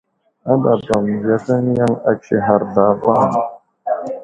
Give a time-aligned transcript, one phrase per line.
[0.51, 3.31] Aɗaba mənziyakaŋ yaŋ agisighar zlavaŋ.